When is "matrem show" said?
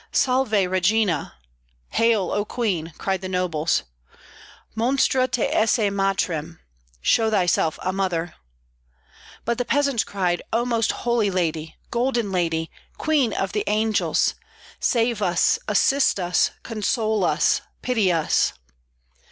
5.91-7.29